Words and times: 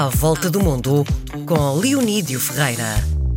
À 0.00 0.08
Volta 0.08 0.48
do 0.48 0.60
Mundo, 0.60 1.04
com 1.44 1.78
Leonídio 1.78 2.40
Ferreira. 2.40 2.86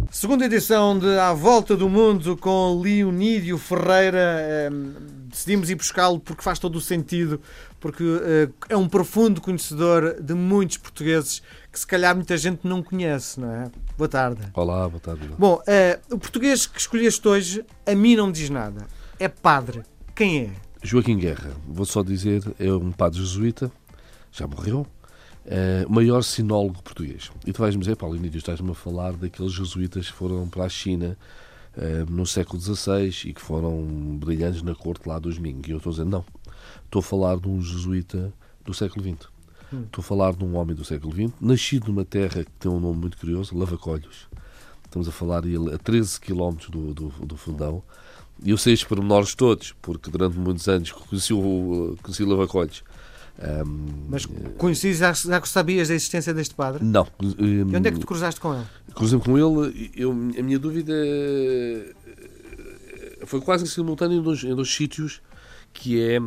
Segunda 0.09 0.45
edição 0.45 0.97
de 0.97 1.19
À 1.19 1.33
Volta 1.33 1.75
do 1.75 1.89
Mundo 1.89 2.37
com 2.37 2.79
Leonídio 2.79 3.57
Ferreira. 3.57 4.39
Ehm, 4.39 4.93
decidimos 5.29 5.69
ir 5.69 5.75
buscá-lo 5.75 6.21
porque 6.21 6.41
faz 6.41 6.59
todo 6.59 6.77
o 6.77 6.79
sentido, 6.79 7.41
porque 7.81 8.01
eh, 8.01 8.49
é 8.69 8.77
um 8.77 8.87
profundo 8.87 9.41
conhecedor 9.41 10.21
de 10.21 10.33
muitos 10.33 10.77
portugueses 10.77 11.43
que 11.69 11.77
se 11.77 11.85
calhar 11.85 12.15
muita 12.15 12.37
gente 12.37 12.65
não 12.65 12.81
conhece, 12.81 13.41
não 13.41 13.51
é? 13.51 13.69
Boa 13.97 14.07
tarde. 14.07 14.43
Olá, 14.53 14.87
boa 14.87 15.01
tarde. 15.01 15.27
Bom, 15.37 15.61
eh, 15.67 15.99
o 16.09 16.17
português 16.17 16.65
que 16.65 16.79
escolheste 16.79 17.27
hoje 17.27 17.65
a 17.85 17.93
mim 17.93 18.15
não 18.15 18.27
me 18.27 18.31
diz 18.31 18.49
nada. 18.49 18.87
É 19.19 19.27
padre. 19.27 19.83
Quem 20.15 20.43
é? 20.43 20.49
Joaquim 20.81 21.17
Guerra, 21.17 21.51
vou 21.67 21.85
só 21.85 22.01
dizer, 22.01 22.41
é 22.57 22.71
um 22.71 22.93
padre 22.93 23.19
jesuíta, 23.19 23.69
já 24.31 24.47
morreu, 24.47 24.87
o 25.87 25.91
maior 25.91 26.23
sinólogo 26.23 26.81
português. 26.81 27.31
E 27.45 27.51
tu 27.51 27.61
vais-me 27.61 27.81
dizer, 27.81 27.95
Paulo 27.95 28.15
Inídio, 28.15 28.37
estás-me 28.37 28.71
a 28.71 28.73
falar 28.73 29.13
daqueles 29.13 29.51
jesuítas 29.51 30.07
que 30.07 30.13
foram 30.13 30.47
para 30.47 30.65
a 30.65 30.69
China 30.69 31.17
é, 31.75 32.05
no 32.07 32.25
século 32.25 32.61
XVI 32.61 33.29
e 33.29 33.33
que 33.33 33.41
foram 33.41 33.83
brilhantes 34.17 34.61
na 34.61 34.75
corte 34.75 35.07
lá 35.07 35.19
dos 35.19 35.37
Ming. 35.37 35.61
E 35.67 35.71
eu 35.71 35.77
estou 35.77 35.89
a 35.89 35.93
dizer, 35.93 36.05
não. 36.05 36.23
Estou 36.85 36.99
a 36.99 37.03
falar 37.03 37.37
de 37.37 37.49
um 37.49 37.61
jesuíta 37.61 38.33
do 38.63 38.73
século 38.73 39.03
XX. 39.03 39.27
Hum. 39.73 39.83
Estou 39.83 40.01
a 40.01 40.05
falar 40.05 40.33
de 40.33 40.43
um 40.43 40.55
homem 40.55 40.75
do 40.75 40.85
século 40.85 41.11
XX, 41.11 41.33
nascido 41.41 41.87
numa 41.87 42.05
terra 42.05 42.43
que 42.43 42.51
tem 42.59 42.71
um 42.71 42.79
nome 42.79 42.99
muito 42.99 43.17
curioso, 43.17 43.57
Lavacolhos. 43.57 44.27
Estamos 44.85 45.07
a 45.07 45.11
falar 45.11 45.43
a 45.73 45.77
13 45.79 46.19
km 46.21 46.55
do, 46.69 46.93
do, 46.93 47.09
do 47.09 47.35
Fundão 47.35 47.81
e 48.43 48.51
eu 48.51 48.57
sei 48.57 48.73
estes 48.73 48.87
pormenores 48.87 49.33
todos, 49.33 49.73
porque 49.81 50.11
durante 50.11 50.37
muitos 50.37 50.67
anos 50.67 50.91
conheci 50.91 51.33
o, 51.33 51.97
conheci 52.01 52.23
Lavacolhos. 52.23 52.83
Um, 53.39 54.07
Mas 54.09 54.25
conheci, 54.57 54.93
já, 54.93 55.11
já 55.11 55.41
sabias 55.43 55.87
da 55.87 55.95
existência 55.95 56.33
deste 56.33 56.53
padre? 56.53 56.83
Não. 56.83 57.07
Um, 57.21 57.69
e 57.71 57.75
onde 57.75 57.87
é 57.87 57.91
que 57.91 57.99
te 57.99 58.05
cruzaste 58.05 58.39
com 58.39 58.53
ele? 58.53 58.65
Cruzei 58.93 59.19
com 59.19 59.37
ele, 59.37 59.91
eu, 59.95 60.11
a 60.11 60.43
minha 60.43 60.59
dúvida 60.59 60.93
foi 63.25 63.41
quase 63.41 63.67
simultâneo 63.67 64.19
em 64.19 64.21
dois, 64.21 64.43
em 64.43 64.55
dois 64.55 64.73
sítios 64.73 65.21
que 65.73 65.99
é, 65.99 66.19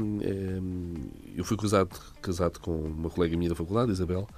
eu 1.37 1.45
fui 1.45 1.57
casado, 1.57 1.97
casado 2.21 2.59
com 2.59 2.73
uma 2.73 3.09
colega 3.09 3.37
minha 3.37 3.49
da 3.49 3.55
faculdade, 3.55 3.93
Isabel, 3.93 4.29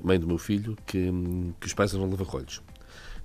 mãe 0.00 0.20
do 0.20 0.26
meu 0.26 0.36
filho, 0.36 0.76
que, 0.86 1.10
que 1.58 1.66
os 1.66 1.72
pais 1.72 1.94
eram 1.94 2.08
lavacolhos. 2.10 2.60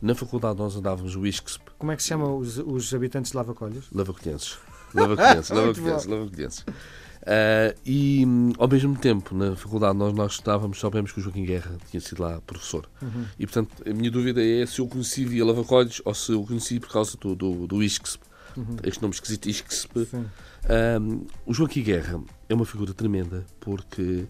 Na 0.02 0.16
faculdade 0.16 0.58
nós 0.58 0.76
andávamos 0.76 1.16
o 1.16 1.26
ISCSP. 1.26 1.72
Como 1.78 1.92
é 1.92 1.96
que 1.96 2.04
se 2.04 2.10
chamam 2.10 2.38
os, 2.38 2.58
os 2.60 2.94
habitantes 2.94 3.32
de 3.32 3.38
Lavacolhos? 3.38 3.88
Lavacolhenses. 3.92 4.58
Lavacolhenses, 4.94 5.50
lavacolhenses, 5.52 6.06
lavacolhenses. 6.06 6.66
Uh, 7.28 7.78
e 7.86 8.24
ao 8.58 8.70
mesmo 8.70 8.98
tempo, 8.98 9.36
na 9.36 9.54
faculdade, 9.54 9.98
nós, 9.98 10.14
nós 10.14 10.32
estudávamos, 10.32 10.80
soubemos 10.80 11.12
que 11.12 11.20
o 11.20 11.22
Joaquim 11.22 11.44
Guerra 11.44 11.76
tinha 11.92 12.00
sido 12.00 12.24
lá 12.24 12.40
professor. 12.40 12.90
Uhum. 13.02 13.26
E 13.38 13.46
portanto, 13.46 13.84
a 13.86 13.94
minha 13.94 14.10
dúvida 14.10 14.42
é 14.42 14.66
se 14.66 14.80
eu 14.80 14.88
conheci 14.88 15.26
via 15.26 15.44
Lavacolhos 15.44 16.02
ou 16.06 16.14
se 16.14 16.32
eu 16.32 16.42
conheci 16.46 16.80
por 16.80 16.90
causa 16.90 17.18
do, 17.18 17.36
do, 17.36 17.68
do 17.68 17.84
ISCSP. 17.84 18.24
Uhum. 18.56 18.78
Este 18.82 19.02
nome 19.02 19.14
esquisito, 19.14 19.50
ISCSP. 19.50 20.08
Um, 21.02 21.26
o 21.46 21.54
Joaquim 21.54 21.84
Guerra 21.84 22.22
é 22.48 22.54
uma 22.54 22.66
figura 22.66 22.94
tremenda 22.94 23.46
porque 23.60 24.26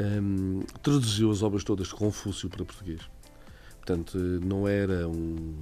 um, 0.00 0.62
traduziu 0.82 1.30
as 1.30 1.42
obras 1.42 1.62
todas 1.62 1.86
de 1.86 1.94
Confúcio 1.94 2.50
para 2.50 2.64
português. 2.64 3.02
Portanto, 3.76 4.18
não 4.18 4.66
era 4.66 5.06
um. 5.06 5.54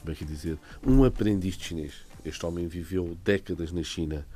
Como 0.00 0.10
é 0.10 0.14
que 0.14 0.24
dizer? 0.24 0.58
Um 0.82 1.04
aprendiz 1.04 1.58
de 1.58 1.64
chinês. 1.64 1.92
Este 2.24 2.44
homem 2.46 2.66
viveu 2.66 3.18
décadas 3.22 3.70
na 3.70 3.82
China 3.82 4.26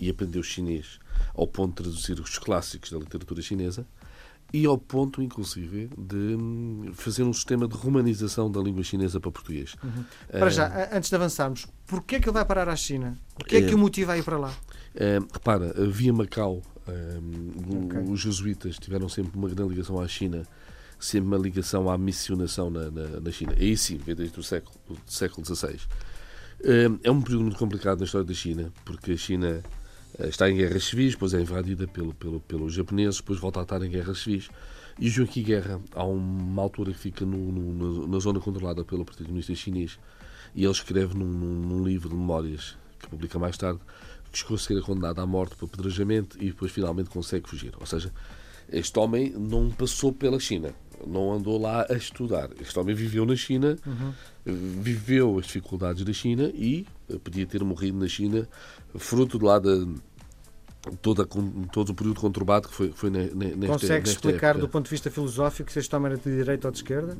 e 0.00 0.10
aprendeu 0.10 0.42
chinês 0.42 0.98
ao 1.34 1.46
ponto 1.46 1.82
de 1.82 1.90
traduzir 1.90 2.20
os 2.20 2.38
clássicos 2.38 2.90
da 2.90 2.98
literatura 2.98 3.42
chinesa 3.42 3.86
e 4.52 4.66
ao 4.66 4.76
ponto, 4.76 5.22
inclusive, 5.22 5.88
de 5.96 6.16
hum, 6.16 6.90
fazer 6.92 7.22
um 7.22 7.32
sistema 7.32 7.68
de 7.68 7.76
romanização 7.76 8.50
da 8.50 8.60
língua 8.60 8.82
chinesa 8.82 9.20
para 9.20 9.30
português. 9.30 9.76
Uhum. 9.82 10.04
Para 10.28 10.50
já, 10.50 10.88
antes 10.92 11.08
de 11.08 11.14
avançarmos, 11.14 11.66
porquê 11.86 12.16
é 12.16 12.20
que 12.20 12.26
ele 12.26 12.34
vai 12.34 12.44
parar 12.44 12.68
à 12.68 12.74
China? 12.74 13.16
Porquê 13.36 13.56
é 13.58 13.62
que 13.62 13.74
o 13.74 13.78
motiva 13.78 14.12
a 14.12 14.18
ir 14.18 14.24
para 14.24 14.38
lá? 14.38 14.52
É, 14.94 15.20
repara, 15.32 15.72
via 15.86 16.12
Macau, 16.12 16.62
okay. 16.82 18.12
os 18.12 18.20
jesuítas 18.20 18.76
tiveram 18.76 19.08
sempre 19.08 19.38
uma 19.38 19.48
grande 19.48 19.70
ligação 19.70 20.00
à 20.00 20.08
China 20.08 20.44
sempre 21.00 21.28
uma 21.28 21.38
ligação 21.38 21.88
à 21.88 21.96
missionação 21.96 22.70
na, 22.70 22.90
na, 22.90 23.20
na 23.20 23.30
China. 23.30 23.54
Aí 23.58 23.76
sim, 23.76 23.96
vem 23.96 24.14
desde 24.14 24.38
o 24.38 24.42
século, 24.42 24.76
do 24.86 25.00
século 25.10 25.46
XVI. 25.46 25.80
É 27.02 27.10
um 27.10 27.22
período 27.22 27.44
muito 27.44 27.58
complicado 27.58 28.00
na 28.00 28.04
história 28.04 28.26
da 28.26 28.34
China, 28.34 28.70
porque 28.84 29.12
a 29.12 29.16
China 29.16 29.48
eh, 29.48 29.62
está 30.28 30.50
em 30.50 30.56
guerras 30.56 30.84
civis, 30.84 31.12
depois 31.12 31.34
é 31.34 31.40
invadida 31.40 31.86
pelo, 31.86 32.14
pelo, 32.14 32.40
pelos 32.40 32.72
japoneses, 32.72 33.16
depois 33.16 33.38
volta 33.38 33.60
a 33.60 33.62
estar 33.62 33.82
em 33.82 33.90
guerras 33.90 34.18
civis. 34.18 34.48
E 34.98 35.08
o 35.08 35.10
Joaquim 35.10 35.42
Guerra, 35.42 35.80
há 35.94 36.04
uma 36.04 36.62
altura 36.62 36.92
que 36.92 36.98
fica 36.98 37.24
no, 37.24 37.52
no, 37.52 38.06
na 38.06 38.18
zona 38.18 38.40
controlada 38.40 38.84
pelo 38.84 39.04
Partido 39.04 39.26
Comunista 39.26 39.54
Chinês, 39.54 39.98
e 40.54 40.64
ele 40.64 40.72
escreve 40.72 41.16
num, 41.16 41.26
num, 41.26 41.84
livro 41.84 42.08
de 42.08 42.14
memórias, 42.14 42.76
que 42.98 43.08
publica 43.08 43.38
mais 43.38 43.56
tarde, 43.56 43.80
que 44.30 44.38
chegou 44.38 44.56
a 44.56 44.58
ser 44.58 44.80
condenado 44.82 45.20
à 45.20 45.26
morte 45.26 45.56
por 45.56 45.66
apedrejamento 45.66 46.36
e 46.38 46.46
depois 46.46 46.70
finalmente 46.70 47.08
consegue 47.08 47.48
fugir. 47.48 47.72
Ou 47.78 47.86
seja, 47.86 48.12
este 48.68 48.98
homem 48.98 49.30
não 49.30 49.70
passou 49.70 50.12
pela 50.12 50.38
China 50.38 50.74
não 51.06 51.32
andou 51.32 51.60
lá 51.60 51.86
a 51.88 51.94
estudar. 51.94 52.50
Este 52.60 52.78
homem 52.78 52.94
viveu 52.94 53.24
na 53.24 53.36
China, 53.36 53.76
uhum. 53.86 54.12
viveu 54.44 55.38
as 55.38 55.46
dificuldades 55.46 56.04
da 56.04 56.12
China 56.12 56.50
e 56.54 56.86
podia 57.22 57.46
ter 57.46 57.62
morrido 57.64 57.98
na 57.98 58.08
China, 58.08 58.48
fruto 58.96 59.38
de 59.38 59.44
lá 59.44 59.58
da. 59.58 59.86
Toda, 61.02 61.26
todo 61.70 61.90
o 61.90 61.94
período 61.94 62.20
conturbado 62.20 62.68
que 62.68 62.74
foi, 62.74 62.90
foi 62.92 63.10
nesta 63.10 63.66
Consegue 63.66 64.08
explicar 64.08 64.50
época. 64.50 64.66
do 64.66 64.68
ponto 64.68 64.84
de 64.86 64.90
vista 64.90 65.10
filosófico 65.10 65.70
se 65.70 65.78
este 65.78 65.94
homem 65.94 66.12
era 66.12 66.20
de 66.20 66.34
direita 66.34 66.68
ou 66.68 66.72
de 66.72 66.78
esquerda? 66.78 67.16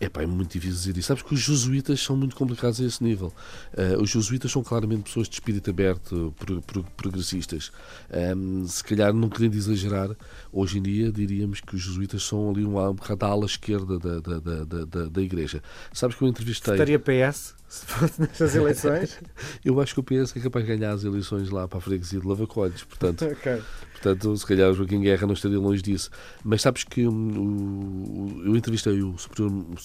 É 0.00 0.08
pá, 0.08 0.22
é 0.22 0.26
muito 0.26 0.52
difícil 0.52 0.76
dizer 0.76 0.96
isso. 0.96 1.08
Sabes 1.08 1.22
que 1.22 1.34
os 1.34 1.40
jesuítas 1.40 2.00
são 2.00 2.16
muito 2.16 2.34
complicados 2.34 2.80
a 2.80 2.84
esse 2.84 3.04
nível. 3.04 3.30
Uh, 3.74 4.00
os 4.00 4.08
jesuítas 4.08 4.50
são 4.50 4.62
claramente 4.62 5.02
pessoas 5.02 5.28
de 5.28 5.34
espírito 5.34 5.68
aberto, 5.68 6.34
pro, 6.38 6.62
pro, 6.62 6.82
progressistas. 6.96 7.70
Um, 8.10 8.66
se 8.66 8.82
calhar, 8.82 9.12
não 9.12 9.28
querendo 9.28 9.54
exagerar, 9.54 10.16
hoje 10.50 10.78
em 10.78 10.82
dia 10.82 11.12
diríamos 11.12 11.60
que 11.60 11.76
os 11.76 11.82
jesuítas 11.82 12.22
são 12.22 12.50
ali 12.50 12.64
um, 12.64 12.78
um 12.78 12.94
bocado 12.94 13.20
da 13.20 13.26
ala 13.26 13.44
esquerda 13.44 13.98
da, 13.98 14.20
da, 14.20 14.38
da, 14.40 14.84
da, 14.84 15.04
da 15.06 15.22
Igreja. 15.22 15.62
Sabes 15.92 16.16
que 16.16 16.24
eu 16.24 16.28
entrevistei. 16.28 16.72
Estaria 16.72 16.98
PS? 16.98 17.60
se 17.70 17.86
fosse 17.86 18.20
nessas 18.20 18.56
eleições? 18.56 19.16
eu 19.64 19.80
acho 19.80 19.94
que 19.94 20.00
o 20.00 20.02
PS 20.02 20.36
é 20.36 20.40
capaz 20.40 20.66
de 20.66 20.76
ganhar 20.76 20.92
as 20.92 21.04
eleições 21.04 21.50
lá 21.50 21.68
para 21.68 21.78
a 21.78 21.80
freguesia 21.80 22.18
de 22.18 22.26
Lavacolhos. 22.26 22.82
Portanto, 22.82 23.24
okay. 23.30 23.62
portanto 23.92 24.36
se 24.36 24.44
calhar 24.44 24.70
o 24.70 24.74
Joaquim 24.74 25.00
Guerra 25.00 25.24
não 25.24 25.34
estaria 25.34 25.58
longe 25.58 25.80
disso. 25.80 26.10
Mas 26.42 26.62
sabes 26.62 26.82
que 26.82 27.06
um, 27.06 27.12
o, 27.12 28.42
eu 28.44 28.56
entrevistei 28.56 29.00
o 29.00 29.14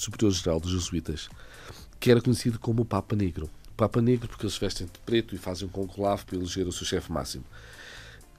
superior-geral 0.05 0.59
superior 0.59 0.61
dos 0.61 0.71
jesuítas, 0.71 1.29
que 1.99 2.11
era 2.11 2.21
conhecido 2.21 2.59
como 2.59 2.83
o 2.83 2.85
Papa 2.85 3.16
Negro. 3.16 3.49
Papa 3.75 4.01
Negro 4.01 4.27
porque 4.27 4.45
eles 4.45 4.57
vestem 4.57 4.88
de 4.88 4.99
preto 4.99 5.35
e 5.35 5.38
fazem 5.38 5.67
um 5.67 5.71
conclave 5.71 6.23
para 6.25 6.38
eleger 6.38 6.67
o 6.67 6.71
seu 6.71 6.85
chefe 6.85 7.11
máximo. 7.11 7.43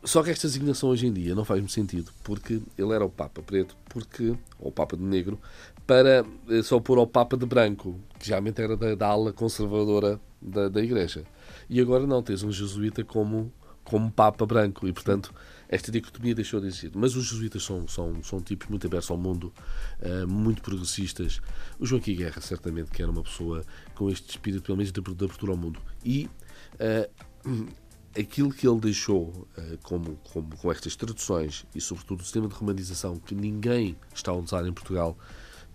Só 0.02 0.22
que 0.22 0.30
esta 0.30 0.46
designação 0.46 0.88
hoje 0.90 1.06
em 1.06 1.12
dia 1.12 1.34
não 1.34 1.44
faz 1.44 1.60
muito 1.60 1.72
sentido, 1.72 2.12
porque 2.22 2.62
ele 2.78 2.92
era 2.92 3.04
o 3.04 3.10
Papa 3.10 3.42
Preto, 3.42 3.76
porque, 3.88 4.36
ou 4.58 4.68
o 4.68 4.72
Papa 4.72 4.96
de 4.96 5.02
Negro, 5.02 5.38
para 5.84 6.24
eh, 6.48 6.62
só 6.62 6.78
pôr 6.78 6.98
ao 6.98 7.08
Papa 7.08 7.36
de 7.36 7.44
Branco, 7.44 7.98
que 8.18 8.26
geralmente 8.28 8.62
era 8.62 8.76
da, 8.76 8.94
da 8.94 9.08
ala 9.08 9.32
conservadora 9.32 10.20
da, 10.40 10.68
da 10.68 10.80
Igreja. 10.80 11.24
E 11.68 11.80
agora 11.80 12.06
não, 12.06 12.22
tens 12.22 12.44
um 12.44 12.52
jesuíta 12.52 13.02
como, 13.02 13.52
como 13.86 14.10
Papa 14.10 14.44
Branco, 14.44 14.86
e 14.86 14.92
portanto 14.92 15.32
esta 15.68 15.90
dicotomia 15.90 16.34
deixou 16.34 16.60
de 16.60 16.66
existir. 16.66 16.92
Mas 16.94 17.16
os 17.16 17.26
jesuítas 17.26 17.62
são, 17.62 17.88
são, 17.88 18.22
são 18.22 18.40
tipos 18.40 18.68
muito 18.68 18.86
abertos 18.86 19.10
ao 19.10 19.16
mundo, 19.16 19.52
uh, 20.00 20.26
muito 20.28 20.62
progressistas. 20.62 21.40
O 21.78 21.86
Joaquim 21.86 22.14
Guerra, 22.14 22.40
certamente, 22.40 22.90
que 22.90 23.02
era 23.02 23.10
uma 23.10 23.22
pessoa 23.22 23.64
com 23.94 24.08
este 24.10 24.30
espírito, 24.30 24.62
pelo 24.62 24.78
menos, 24.78 24.92
de 24.92 25.00
abertura 25.00 25.52
ao 25.52 25.58
mundo. 25.58 25.80
E. 26.04 26.28
Uh, 26.74 27.86
aquilo 28.18 28.50
que 28.50 28.66
ele 28.66 28.80
deixou 28.80 29.46
uh, 29.58 29.78
como, 29.82 30.16
como, 30.32 30.56
com 30.56 30.72
estas 30.72 30.96
traduções 30.96 31.66
e, 31.74 31.80
sobretudo, 31.82 32.20
o 32.20 32.24
sistema 32.24 32.48
de 32.48 32.54
romanização 32.54 33.16
que 33.16 33.34
ninguém 33.34 33.94
está 34.14 34.30
a 34.30 34.34
usar 34.34 34.66
em 34.66 34.72
Portugal, 34.72 35.18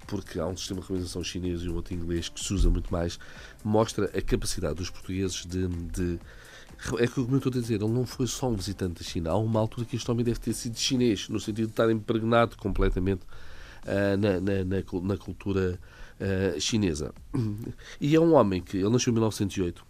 porque 0.07 0.39
há 0.39 0.47
um 0.47 0.57
sistema 0.57 0.81
de 0.81 0.87
romanização 0.87 1.23
chinês 1.23 1.61
e 1.61 1.69
um 1.69 1.75
outro 1.75 1.93
inglês 1.93 2.29
que 2.29 2.43
se 2.43 2.51
usa 2.51 2.67
muito 2.67 2.91
mais, 2.91 3.19
mostra 3.63 4.05
a 4.05 4.21
capacidade 4.21 4.75
dos 4.75 4.89
portugueses 4.89 5.45
de. 5.45 5.67
de 5.67 6.19
é 6.99 7.07
como 7.07 7.31
eu 7.31 7.37
estou 7.37 7.51
a 7.51 7.53
dizer, 7.53 7.75
ele 7.75 7.91
não 7.91 8.05
foi 8.05 8.27
só 8.27 8.49
um 8.49 8.55
visitante 8.55 9.03
da 9.03 9.03
China. 9.03 9.31
Há 9.31 9.37
uma 9.37 9.59
altura 9.59 9.85
que 9.85 9.95
este 9.95 10.09
homem 10.09 10.25
deve 10.25 10.39
ter 10.39 10.53
sido 10.53 10.77
chinês, 10.77 11.29
no 11.29 11.39
sentido 11.39 11.67
de 11.67 11.73
estar 11.73 11.91
impregnado 11.91 12.57
completamente 12.57 13.21
uh, 13.85 14.17
na, 14.17 14.39
na, 14.39 14.63
na, 14.63 15.01
na, 15.03 15.17
cultura 15.17 15.79
uh, 16.19 16.59
chinesa. 16.59 17.13
E 17.99 18.15
é 18.15 18.19
um 18.19 18.33
homem 18.33 18.61
que. 18.61 18.77
Ele 18.77 18.89
nasceu 18.89 19.11
em 19.11 19.13
1908 19.13 19.85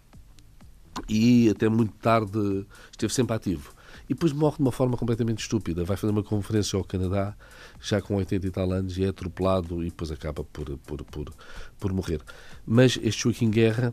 e 1.08 1.48
até 1.48 1.68
muito 1.68 1.94
tarde 1.94 2.66
esteve 2.90 3.12
sempre 3.12 3.34
ativo. 3.34 3.72
E 4.08 4.14
depois 4.14 4.32
morre 4.32 4.56
de 4.56 4.62
uma 4.62 4.72
forma 4.72 4.96
completamente 4.96 5.40
estúpida. 5.40 5.84
Vai 5.84 5.96
fazer 5.96 6.12
uma 6.12 6.22
conferência 6.22 6.76
ao 6.76 6.84
Canadá, 6.84 7.34
já 7.80 8.00
com 8.00 8.16
80 8.16 8.46
e 8.46 8.50
tal 8.50 8.70
anos, 8.72 8.98
e 8.98 9.04
é 9.04 9.08
atropelado 9.08 9.82
e 9.82 9.86
depois 9.86 10.10
acaba 10.10 10.44
por, 10.44 10.78
por, 10.78 11.04
por, 11.04 11.32
por 11.78 11.92
morrer. 11.92 12.20
Mas 12.66 12.98
este 13.02 13.22
Joaquim 13.22 13.50
Guerra, 13.50 13.92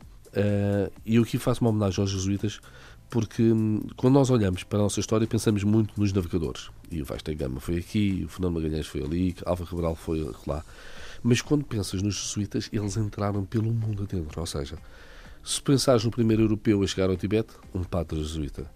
e 1.06 1.16
eu 1.16 1.24
aqui 1.24 1.38
faço 1.38 1.62
uma 1.62 1.70
homenagem 1.70 2.02
aos 2.02 2.12
jesuítas, 2.12 2.60
porque 3.10 3.42
hum, 3.42 3.82
quando 3.96 4.14
nós 4.14 4.30
olhamos 4.30 4.64
para 4.64 4.80
a 4.80 4.82
nossa 4.84 5.00
história 5.00 5.26
pensamos 5.26 5.64
muito 5.64 6.00
nos 6.00 6.14
navegadores. 6.14 6.70
E 6.92 7.02
o 7.02 7.06
Vasta 7.06 7.34
Gama 7.34 7.60
foi 7.60 7.78
aqui, 7.78 8.24
o 8.26 8.30
Fernando 8.30 8.56
Magalhães 8.56 8.88
foi 8.88 9.04
ali, 9.04 9.36
Alva 9.46 9.66
Cabral 9.66 9.96
foi 9.96 10.30
lá. 10.46 10.64
Mas 11.22 11.42
quando 11.42 11.66
pensas 11.66 12.02
nos 12.02 12.16
jesuítas, 12.16 12.70
eles 12.72 12.96
entraram 12.98 13.44
pelo 13.44 13.72
mundo 13.72 14.04
adentro. 14.04 14.40
Ou 14.40 14.46
seja, 14.46 14.78
se 15.44 15.62
pensares 15.62 16.04
no 16.04 16.12
primeiro 16.12 16.44
europeu 16.44 16.82
a 16.82 16.88
chegar 16.88 17.10
ao 17.10 17.18
Tibete, 17.18 17.54
um 17.74 17.84
padre 17.84 18.20
jesuíta. 18.20 18.70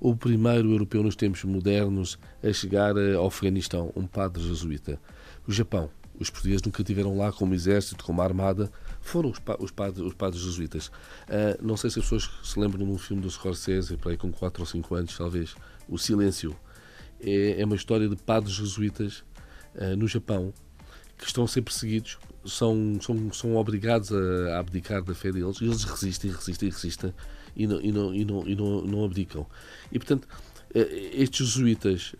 O 0.00 0.14
primeiro 0.14 0.70
europeu 0.70 1.02
nos 1.02 1.16
tempos 1.16 1.42
modernos 1.42 2.18
a 2.42 2.52
chegar 2.52 2.94
ao 3.16 3.26
Afeganistão, 3.26 3.92
um 3.96 4.06
padre 4.06 4.42
jesuíta. 4.42 5.00
O 5.46 5.52
Japão, 5.52 5.90
os 6.18 6.30
portugueses 6.30 6.62
nunca 6.62 6.82
tiveram 6.82 7.16
lá 7.16 7.32
como 7.32 7.54
exército, 7.54 8.04
como 8.04 8.20
armada, 8.20 8.70
foram 9.00 9.30
os, 9.30 9.38
pa 9.38 9.56
os, 9.58 9.70
padres, 9.70 10.04
os 10.04 10.14
padres 10.14 10.42
jesuítas. 10.42 10.88
Uh, 11.28 11.62
não 11.62 11.76
sei 11.76 11.90
se 11.90 11.98
as 11.98 12.04
pessoas 12.04 12.30
se 12.42 12.58
lembram 12.58 12.84
de 12.84 12.90
um 12.90 12.98
filme 12.98 13.22
do 13.22 13.30
Scorsese, 13.30 13.96
para 13.96 14.10
aí 14.10 14.16
com 14.16 14.32
4 14.32 14.62
ou 14.62 14.66
5 14.66 14.94
anos, 14.94 15.16
talvez, 15.16 15.54
O 15.88 15.98
Silêncio. 15.98 16.56
É, 17.20 17.60
é 17.60 17.64
uma 17.64 17.74
história 17.74 18.08
de 18.08 18.14
padres 18.14 18.54
jesuítas 18.54 19.24
uh, 19.74 19.96
no 19.96 20.06
Japão 20.06 20.52
que 21.16 21.24
estão 21.24 21.42
a 21.42 21.48
ser 21.48 21.62
perseguidos, 21.62 22.16
são, 22.44 22.98
são, 23.00 23.32
são 23.32 23.56
obrigados 23.56 24.12
a, 24.12 24.54
a 24.54 24.58
abdicar 24.60 25.02
da 25.02 25.14
fé 25.14 25.32
deles 25.32 25.60
e 25.60 25.64
eles 25.64 25.82
resistem, 25.82 26.30
resistem, 26.30 26.70
resistem 26.70 27.14
e 27.56 27.66
não, 27.66 27.80
e 27.80 27.90
não, 27.90 28.14
e 28.14 28.24
não, 28.24 28.48
e 28.48 28.54
não, 28.54 28.82
não 28.82 29.04
abdicam. 29.04 29.44
E 29.90 29.98
portanto 29.98 30.28
estes 30.74 31.48
jesuítas 31.48 32.14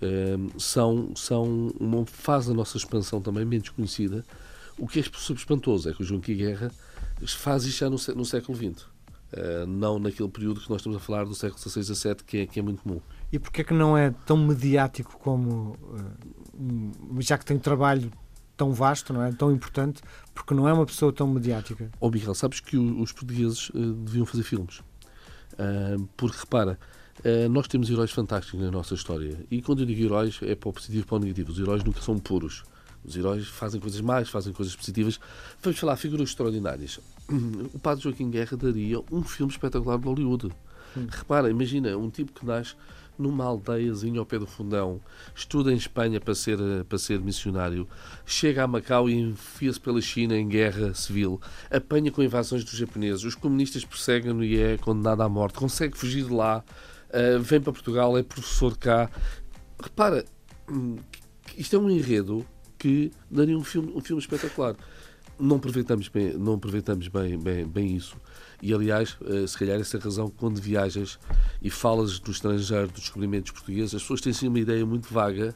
são, 0.59 1.13
são 1.15 1.71
uma 1.79 2.07
fase 2.07 2.49
da 2.49 2.55
nossa 2.55 2.77
expansão 2.77 3.21
também 3.21 3.45
bem 3.45 3.61
desconhecida. 3.61 4.25
O 4.79 4.87
que 4.87 5.01
é 5.01 5.03
espantoso 5.03 5.91
é 5.91 5.93
que 5.93 6.03
o 6.03 6.05
João 6.05 6.21
Guerra 6.21 6.71
faz 7.27 7.65
isto 7.65 7.81
já 7.81 7.91
no, 7.91 7.99
no 8.17 8.25
século 8.25 8.57
XX. 8.57 8.87
Uh, 9.31 9.67
não 9.67 9.99
naquele 9.99 10.29
período 10.29 10.61
que 10.61 10.71
nós 10.71 10.81
estamos 10.81 10.97
a 10.97 11.01
falar 11.01 11.25
do 11.25 11.35
século 11.35 11.61
XVI 11.61 11.81
a 11.81 11.95
XVII, 11.95 12.15
que 12.27 12.39
é, 12.39 12.47
que 12.47 12.59
é 12.59 12.63
muito 12.63 12.83
comum. 12.83 13.01
E 13.31 13.39
porquê 13.39 13.61
é 13.61 13.65
que 13.65 13.75
não 13.75 13.97
é 13.97 14.11
tão 14.25 14.39
mediático 14.39 15.19
como, 15.19 15.77
uh, 15.83 17.21
já 17.21 17.37
que 17.37 17.45
tem 17.45 17.59
trabalho 17.59 18.11
tão 18.57 18.73
vasto, 18.73 19.13
não 19.13 19.23
é? 19.23 19.31
Tão 19.31 19.53
importante, 19.53 20.01
porque 20.35 20.55
não 20.55 20.67
é 20.67 20.73
uma 20.73 20.87
pessoa 20.87 21.13
tão 21.13 21.27
mediática? 21.27 21.91
Oh, 22.01 22.11
Miguel, 22.11 22.35
sabes 22.35 22.61
que 22.61 22.79
os 22.79 23.13
portugueses 23.13 23.69
uh, 23.71 23.93
deviam 23.93 24.25
fazer 24.25 24.45
filmes. 24.45 24.81
porque, 26.17 26.39
repara, 26.39 26.79
nós 27.51 27.67
temos 27.67 27.91
heróis 27.91 28.11
fantásticos 28.11 28.61
na 28.61 28.71
nossa 28.71 28.95
história. 28.95 29.39
E 29.51 29.61
quando 29.61 29.81
eu 29.81 29.87
digo 29.87 30.03
heróis, 30.03 30.39
é 30.43 30.55
para 30.55 30.69
o 30.69 30.73
positivo 30.73 31.03
e 31.03 31.05
para 31.05 31.17
o 31.17 31.19
negativo. 31.19 31.51
Os 31.53 31.59
heróis 31.59 31.85
nunca 31.85 32.01
são 32.01 32.19
puros. 32.19 32.65
Os 33.05 33.17
heróis 33.17 33.47
fazem 33.47 33.81
coisas 33.81 34.01
mais, 34.01 34.29
fazem 34.29 34.53
coisas 34.53 34.75
positivas. 34.75 35.19
Vamos 35.63 35.79
falar 35.79 35.97
figuras 35.97 36.29
extraordinárias. 36.29 37.01
O 37.75 37.79
padre 37.79 38.05
Joaquim 38.05 38.31
Guerra 38.31 38.57
daria 38.57 39.01
um 39.13 39.23
filme 39.23 39.53
espetacular 39.53 39.99
de 39.99 40.07
Hollywood. 40.07 40.47
Hum. 40.97 41.07
Repara, 41.11 41.51
imagina 41.51 41.97
um 41.97 42.09
tipo 42.09 42.33
que 42.33 42.47
nasce 42.47 42.75
numa 43.19 43.45
aldeiazinha 43.45 44.21
ao 44.21 44.27
pé 44.27 44.39
do 44.39 44.47
fundão, 44.47 45.01
estuda 45.35 45.73
em 45.73 45.77
Espanha 45.77 46.21
para 46.21 46.35
ser, 46.35 46.57
para 46.89 46.99
ser 46.99 47.21
missionário, 47.21 47.87
chega 48.25 48.63
a 48.63 48.67
Macau 48.67 49.11
e 49.11 49.19
enfia-se 49.19 49.81
pela 49.81 50.01
China 50.01 50.37
em 50.37 50.47
guerra 50.47 50.95
civil, 50.95 51.41
apanha 51.71 52.13
com 52.13 52.23
invasões 52.23 52.65
dos 52.65 52.75
japoneses, 52.75 53.25
os 53.25 53.35
comunistas 53.35 53.85
perseguem-no 53.85 54.45
e 54.45 54.59
é 54.59 54.79
condenado 54.79 55.23
à 55.23 55.29
morte, 55.29 55.59
consegue 55.59 55.99
fugir 55.99 56.25
de 56.25 56.33
lá, 56.33 56.65
uh, 57.11 57.41
vem 57.41 57.61
para 57.61 57.73
Portugal, 57.73 58.17
é 58.17 58.23
professor 58.23 58.77
cá. 58.77 59.11
Repara, 59.81 60.25
hum, 60.71 60.97
isto 61.57 61.77
é 61.77 61.79
um 61.79 61.91
enredo 61.91 62.47
que 62.79 63.11
daria 63.31 63.57
um 63.57 63.65
filme, 63.65 63.93
um 63.95 64.01
filme 64.01 64.21
espetacular. 64.23 64.77
Não 65.39 65.57
aproveitamos 65.57 66.09
bem, 66.09 66.33
não 66.35 66.55
aproveitamos 66.55 67.09
bem, 67.09 67.39
bem, 67.39 67.67
bem 67.67 67.97
isso. 67.97 68.17
E, 68.61 68.75
aliás, 68.75 69.17
eh, 69.25 69.47
se 69.47 69.57
calhar 69.57 69.79
essa 69.79 69.97
é 69.97 70.01
a 70.01 70.03
razão 70.03 70.29
quando 70.29 70.61
viajas 70.61 71.19
e 71.63 71.71
falas 71.71 72.19
do 72.19 72.33
estrangeiro, 72.33 72.89
dos 72.89 73.03
descobrimentos 73.03 73.53
portugueses, 73.53 73.95
as 73.95 74.03
pessoas 74.03 74.21
têm 74.21 74.33
sim 74.33 74.49
uma 74.49 74.59
ideia 74.59 74.85
muito 74.85 75.13
vaga, 75.13 75.55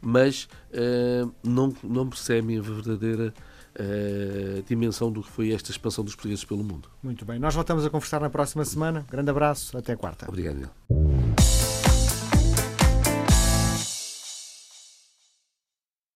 mas 0.00 0.48
uh, 0.72 1.32
não, 1.42 1.74
não 1.82 2.08
percebem 2.08 2.58
a 2.58 2.62
verdadeira 2.62 3.34
uh, 3.78 4.62
dimensão 4.62 5.10
do 5.10 5.22
que 5.22 5.30
foi 5.30 5.52
esta 5.52 5.70
expansão 5.70 6.04
dos 6.04 6.14
portugueses 6.14 6.44
pelo 6.44 6.64
mundo. 6.64 6.88
Muito 7.02 7.24
bem. 7.24 7.38
Nós 7.38 7.54
voltamos 7.54 7.84
a 7.84 7.90
conversar 7.90 8.20
na 8.20 8.30
próxima 8.30 8.64
semana. 8.64 9.04
Grande 9.10 9.30
abraço. 9.30 9.76
Até 9.76 9.96
quarta. 9.96 10.26
Obrigado, 10.28 10.56
Miguel. 10.56 11.19